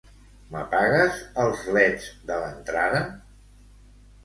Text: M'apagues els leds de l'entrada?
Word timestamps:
M'apagues 0.53 1.19
els 1.43 1.61
leds 1.77 2.09
de 2.31 2.41
l'entrada? 2.47 3.05